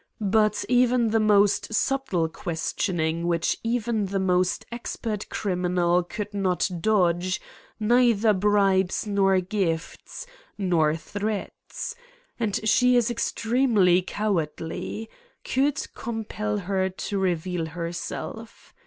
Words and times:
But 0.33 0.65
even 0.67 1.09
the 1.11 1.19
most 1.19 1.75
subtle 1.75 2.27
questioning, 2.27 3.27
which 3.27 3.59
even 3.61 4.09
a 4.11 4.17
most 4.17 4.65
expert 4.71 5.29
criminal 5.29 6.01
could 6.01 6.33
not 6.33 6.67
dodge, 6.81 7.39
neither 7.79 8.33
bribes 8.33 9.05
nor 9.05 9.39
gifts, 9.41 10.25
nor 10.57 10.95
threats 10.95 11.93
and 12.39 12.67
she 12.67 12.95
is 12.95 13.11
extremely 13.11 14.01
cowardly! 14.01 15.07
could 15.43 15.93
compel 15.93 16.57
her 16.57 16.89
to 16.89 17.19
reveal 17.19 17.67
herself. 17.67 18.73